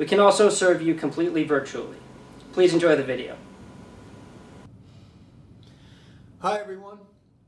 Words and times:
We 0.00 0.06
can 0.06 0.18
also 0.18 0.48
serve 0.48 0.80
you 0.80 0.94
completely 0.94 1.44
virtually. 1.44 1.98
Please 2.54 2.72
enjoy 2.72 2.96
the 2.96 3.04
video. 3.04 3.36
Hi 6.38 6.58
everyone, 6.58 7.00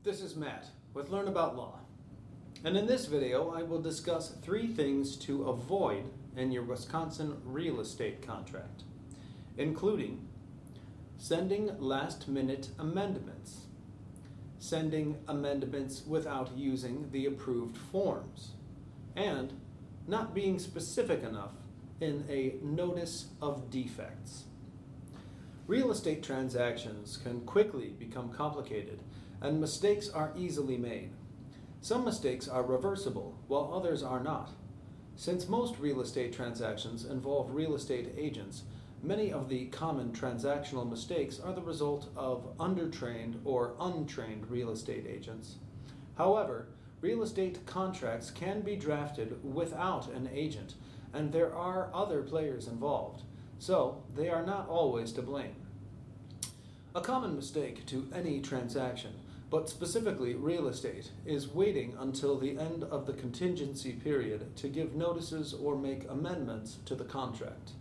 this 0.03 0.21
is 0.21 0.35
Matt 0.35 0.67
with 0.93 1.09
Learn 1.09 1.27
About 1.27 1.57
Law. 1.57 1.79
And 2.63 2.77
in 2.77 2.85
this 2.85 3.07
video, 3.07 3.49
I 3.49 3.63
will 3.63 3.81
discuss 3.81 4.35
three 4.43 4.67
things 4.67 5.15
to 5.25 5.45
avoid 5.45 6.03
in 6.37 6.51
your 6.51 6.61
Wisconsin 6.61 7.37
real 7.43 7.79
estate 7.79 8.21
contract, 8.21 8.83
including 9.57 10.27
sending 11.17 11.75
last 11.79 12.27
minute 12.27 12.69
amendments, 12.77 13.61
sending 14.59 15.17
amendments 15.27 16.03
without 16.05 16.55
using 16.55 17.09
the 17.09 17.25
approved 17.25 17.77
forms, 17.77 18.51
and 19.15 19.53
not 20.05 20.35
being 20.35 20.59
specific 20.59 21.23
enough 21.23 21.53
in 21.99 22.25
a 22.29 22.55
notice 22.61 23.27
of 23.41 23.69
defects. 23.69 24.45
Real 25.67 25.91
estate 25.91 26.21
transactions 26.21 27.17
can 27.17 27.41
quickly 27.41 27.95
become 27.97 28.29
complicated, 28.29 28.99
and 29.41 29.61
mistakes 29.61 30.09
are 30.09 30.33
easily 30.37 30.77
made. 30.77 31.11
Some 31.81 32.03
mistakes 32.03 32.47
are 32.47 32.63
reversible, 32.63 33.37
while 33.47 33.73
others 33.73 34.03
are 34.03 34.21
not. 34.21 34.51
Since 35.15 35.47
most 35.47 35.79
real 35.79 36.01
estate 36.01 36.33
transactions 36.33 37.05
involve 37.05 37.53
real 37.53 37.75
estate 37.75 38.13
agents, 38.17 38.63
many 39.01 39.31
of 39.31 39.47
the 39.47 39.65
common 39.65 40.11
transactional 40.11 40.89
mistakes 40.89 41.39
are 41.39 41.53
the 41.53 41.61
result 41.61 42.09
of 42.15 42.57
undertrained 42.57 43.35
or 43.45 43.75
untrained 43.79 44.49
real 44.49 44.71
estate 44.71 45.05
agents. 45.07 45.57
However, 46.17 46.67
real 47.01 47.21
estate 47.21 47.65
contracts 47.65 48.31
can 48.31 48.61
be 48.61 48.75
drafted 48.75 49.43
without 49.43 50.09
an 50.11 50.29
agent 50.33 50.75
and 51.13 51.31
there 51.31 51.53
are 51.53 51.89
other 51.93 52.21
players 52.21 52.67
involved, 52.67 53.21
so 53.59 54.03
they 54.15 54.29
are 54.29 54.45
not 54.45 54.67
always 54.67 55.11
to 55.13 55.21
blame. 55.21 55.55
A 56.95 57.01
common 57.01 57.35
mistake 57.35 57.85
to 57.87 58.07
any 58.13 58.39
transaction, 58.39 59.13
but 59.49 59.69
specifically 59.69 60.33
real 60.33 60.67
estate, 60.67 61.11
is 61.25 61.53
waiting 61.53 61.95
until 61.99 62.37
the 62.37 62.57
end 62.57 62.83
of 62.83 63.05
the 63.05 63.13
contingency 63.13 63.93
period 63.93 64.55
to 64.57 64.67
give 64.67 64.95
notices 64.95 65.53
or 65.53 65.77
make 65.77 66.09
amendments 66.09 66.77
to 66.85 66.95
the 66.95 67.03
contract. 67.03 67.71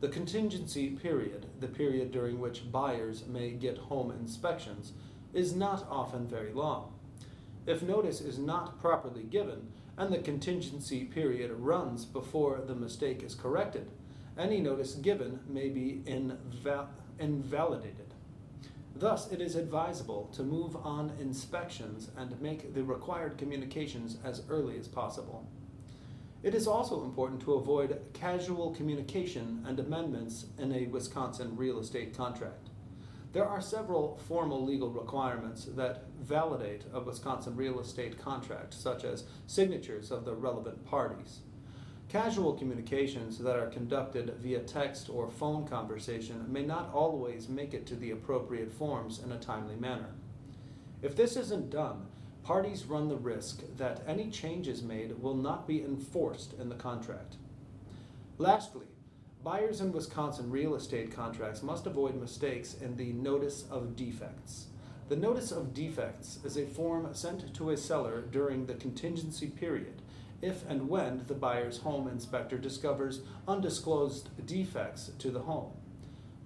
The 0.00 0.08
contingency 0.08 0.90
period, 0.90 1.46
the 1.60 1.68
period 1.68 2.10
during 2.10 2.40
which 2.40 2.70
buyers 2.72 3.24
may 3.26 3.50
get 3.50 3.78
home 3.78 4.10
inspections, 4.10 4.92
is 5.32 5.54
not 5.54 5.86
often 5.88 6.26
very 6.26 6.52
long. 6.52 6.92
If 7.66 7.82
notice 7.82 8.20
is 8.20 8.38
not 8.38 8.80
properly 8.80 9.22
given, 9.22 9.68
and 9.96 10.12
the 10.12 10.18
contingency 10.18 11.04
period 11.04 11.52
runs 11.52 12.04
before 12.04 12.60
the 12.66 12.74
mistake 12.74 13.22
is 13.22 13.34
corrected, 13.34 13.88
any 14.38 14.60
notice 14.60 14.94
given 14.94 15.40
may 15.46 15.68
be 15.68 16.02
inval- 16.06 16.88
invalidated. 17.18 18.14
Thus, 18.96 19.30
it 19.30 19.40
is 19.40 19.56
advisable 19.56 20.28
to 20.34 20.42
move 20.42 20.76
on 20.76 21.12
inspections 21.20 22.10
and 22.16 22.40
make 22.40 22.74
the 22.74 22.82
required 22.82 23.38
communications 23.38 24.18
as 24.24 24.42
early 24.48 24.78
as 24.78 24.88
possible. 24.88 25.46
It 26.42 26.54
is 26.54 26.66
also 26.66 27.04
important 27.04 27.40
to 27.42 27.54
avoid 27.54 28.00
casual 28.12 28.72
communication 28.72 29.64
and 29.66 29.78
amendments 29.78 30.46
in 30.58 30.72
a 30.72 30.86
Wisconsin 30.86 31.56
real 31.56 31.78
estate 31.78 32.16
contract. 32.16 32.61
There 33.32 33.48
are 33.48 33.62
several 33.62 34.18
formal 34.28 34.62
legal 34.62 34.90
requirements 34.90 35.64
that 35.74 36.04
validate 36.20 36.84
a 36.92 37.00
Wisconsin 37.00 37.56
real 37.56 37.80
estate 37.80 38.18
contract, 38.18 38.74
such 38.74 39.04
as 39.04 39.24
signatures 39.46 40.10
of 40.10 40.26
the 40.26 40.34
relevant 40.34 40.84
parties. 40.84 41.40
Casual 42.10 42.52
communications 42.52 43.38
that 43.38 43.56
are 43.56 43.70
conducted 43.70 44.34
via 44.38 44.60
text 44.60 45.08
or 45.08 45.30
phone 45.30 45.66
conversation 45.66 46.44
may 46.46 46.62
not 46.62 46.92
always 46.92 47.48
make 47.48 47.72
it 47.72 47.86
to 47.86 47.96
the 47.96 48.10
appropriate 48.10 48.70
forms 48.70 49.22
in 49.24 49.32
a 49.32 49.38
timely 49.38 49.76
manner. 49.76 50.10
If 51.00 51.16
this 51.16 51.36
isn't 51.36 51.70
done, 51.70 52.08
parties 52.42 52.84
run 52.84 53.08
the 53.08 53.16
risk 53.16 53.62
that 53.78 54.02
any 54.06 54.28
changes 54.28 54.82
made 54.82 55.22
will 55.22 55.34
not 55.34 55.66
be 55.66 55.82
enforced 55.82 56.52
in 56.60 56.68
the 56.68 56.74
contract. 56.74 57.36
Lastly, 58.36 58.86
Buyers 59.44 59.80
in 59.80 59.90
Wisconsin 59.90 60.52
real 60.52 60.76
estate 60.76 61.10
contracts 61.10 61.64
must 61.64 61.88
avoid 61.88 62.14
mistakes 62.14 62.74
in 62.74 62.96
the 62.96 63.12
Notice 63.12 63.64
of 63.72 63.96
Defects. 63.96 64.66
The 65.08 65.16
Notice 65.16 65.50
of 65.50 65.74
Defects 65.74 66.38
is 66.44 66.56
a 66.56 66.64
form 66.64 67.12
sent 67.12 67.52
to 67.54 67.70
a 67.70 67.76
seller 67.76 68.20
during 68.20 68.66
the 68.66 68.74
contingency 68.74 69.48
period 69.48 70.00
if 70.40 70.64
and 70.68 70.88
when 70.88 71.24
the 71.26 71.34
buyer's 71.34 71.78
home 71.78 72.06
inspector 72.06 72.56
discovers 72.56 73.22
undisclosed 73.48 74.28
defects 74.46 75.10
to 75.18 75.32
the 75.32 75.40
home. 75.40 75.72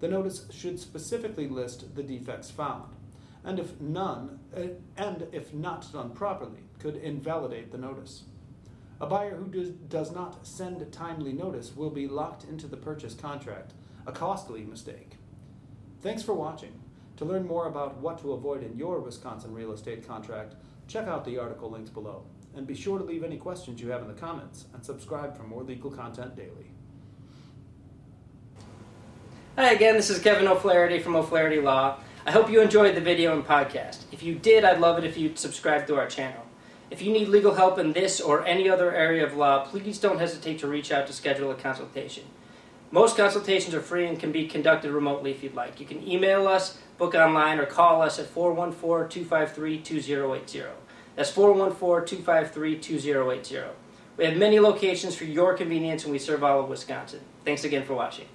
The 0.00 0.08
notice 0.08 0.46
should 0.50 0.80
specifically 0.80 1.48
list 1.48 1.94
the 1.96 2.02
defects 2.02 2.50
found, 2.50 2.94
and 3.44 3.58
if 3.58 3.78
none, 3.78 4.38
uh, 4.56 4.68
and 4.96 5.26
if 5.32 5.52
not 5.52 5.90
done 5.92 6.10
properly, 6.10 6.60
could 6.78 6.96
invalidate 6.96 7.72
the 7.72 7.78
notice. 7.78 8.24
A 8.98 9.06
buyer 9.06 9.36
who 9.36 9.46
does, 9.48 9.70
does 9.70 10.12
not 10.12 10.46
send 10.46 10.90
timely 10.90 11.32
notice 11.32 11.76
will 11.76 11.90
be 11.90 12.08
locked 12.08 12.44
into 12.44 12.66
the 12.66 12.78
purchase 12.78 13.12
contract, 13.12 13.74
a 14.06 14.12
costly 14.12 14.62
mistake. 14.62 15.16
Thanks 16.00 16.22
for 16.22 16.32
watching. 16.32 16.72
To 17.18 17.26
learn 17.26 17.46
more 17.46 17.66
about 17.66 17.98
what 17.98 18.18
to 18.20 18.32
avoid 18.32 18.62
in 18.62 18.76
your 18.76 19.00
Wisconsin 19.00 19.52
real 19.52 19.72
estate 19.72 20.06
contract, 20.06 20.54
check 20.88 21.06
out 21.06 21.24
the 21.26 21.38
article 21.38 21.70
linked 21.70 21.92
below. 21.92 22.22
And 22.54 22.66
be 22.66 22.74
sure 22.74 22.98
to 22.98 23.04
leave 23.04 23.22
any 23.22 23.36
questions 23.36 23.82
you 23.82 23.90
have 23.90 24.00
in 24.00 24.08
the 24.08 24.14
comments 24.14 24.64
and 24.72 24.82
subscribe 24.82 25.36
for 25.36 25.42
more 25.42 25.62
legal 25.62 25.90
content 25.90 26.34
daily. 26.34 26.70
Hi 29.56 29.72
again, 29.72 29.94
this 29.94 30.08
is 30.08 30.20
Kevin 30.20 30.48
O'Flaherty 30.48 31.00
from 31.00 31.16
O'Flaherty 31.16 31.60
Law. 31.60 31.98
I 32.26 32.30
hope 32.30 32.50
you 32.50 32.62
enjoyed 32.62 32.94
the 32.94 33.00
video 33.02 33.34
and 33.34 33.44
podcast. 33.44 34.04
If 34.10 34.22
you 34.22 34.34
did, 34.36 34.64
I'd 34.64 34.80
love 34.80 34.96
it 34.98 35.04
if 35.04 35.18
you'd 35.18 35.38
subscribe 35.38 35.86
to 35.86 35.96
our 35.96 36.06
channel. 36.06 36.45
If 36.88 37.02
you 37.02 37.12
need 37.12 37.28
legal 37.28 37.54
help 37.54 37.78
in 37.78 37.92
this 37.92 38.20
or 38.20 38.46
any 38.46 38.68
other 38.68 38.94
area 38.94 39.26
of 39.26 39.36
law, 39.36 39.64
please 39.64 39.98
don't 39.98 40.20
hesitate 40.20 40.60
to 40.60 40.68
reach 40.68 40.92
out 40.92 41.06
to 41.08 41.12
schedule 41.12 41.50
a 41.50 41.54
consultation. 41.54 42.24
Most 42.92 43.16
consultations 43.16 43.74
are 43.74 43.80
free 43.80 44.06
and 44.06 44.20
can 44.20 44.30
be 44.30 44.46
conducted 44.46 44.92
remotely 44.92 45.32
if 45.32 45.42
you'd 45.42 45.56
like. 45.56 45.80
You 45.80 45.86
can 45.86 46.06
email 46.06 46.46
us, 46.46 46.78
book 46.96 47.16
online, 47.16 47.58
or 47.58 47.66
call 47.66 48.02
us 48.02 48.20
at 48.20 48.26
414 48.26 49.08
253 49.08 49.80
2080. 49.80 50.68
That's 51.16 51.30
414 51.30 52.06
253 52.06 52.78
2080. 52.78 53.64
We 54.16 54.24
have 54.24 54.36
many 54.36 54.60
locations 54.60 55.16
for 55.16 55.24
your 55.24 55.54
convenience 55.54 56.04
and 56.04 56.12
we 56.12 56.20
serve 56.20 56.44
all 56.44 56.60
of 56.60 56.68
Wisconsin. 56.68 57.20
Thanks 57.44 57.64
again 57.64 57.84
for 57.84 57.94
watching. 57.94 58.26